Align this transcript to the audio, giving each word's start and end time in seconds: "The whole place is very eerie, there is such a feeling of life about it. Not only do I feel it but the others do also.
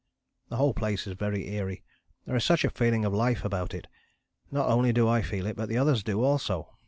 "The 0.49 0.55
whole 0.55 0.73
place 0.73 1.05
is 1.05 1.13
very 1.13 1.47
eerie, 1.47 1.83
there 2.25 2.35
is 2.35 2.43
such 2.43 2.65
a 2.65 2.71
feeling 2.71 3.05
of 3.05 3.13
life 3.13 3.45
about 3.45 3.75
it. 3.75 3.85
Not 4.49 4.67
only 4.67 4.91
do 4.91 5.07
I 5.07 5.21
feel 5.21 5.45
it 5.45 5.55
but 5.55 5.69
the 5.69 5.77
others 5.77 6.01
do 6.01 6.23
also. 6.23 6.69